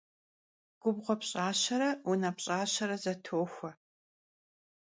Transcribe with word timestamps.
Gubğue 0.81 1.15
pş'aşere 1.21 1.89
vune 2.05 2.31
pş'aşere 2.37 2.97
zetoxue. 3.03 3.71